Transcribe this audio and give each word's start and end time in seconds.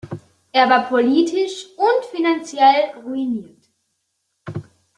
Er 0.51 0.67
war 0.67 0.89
politisch 0.89 1.67
und 1.77 2.05
finanziell 2.09 2.85
ruiniert. 3.05 3.69